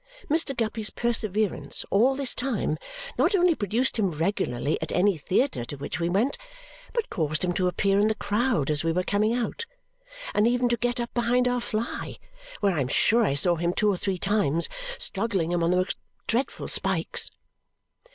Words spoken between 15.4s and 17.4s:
among the most dreadful spikes.